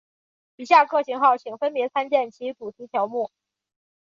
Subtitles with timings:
[0.55, 3.29] 以下各型号请分别参见其主题条目。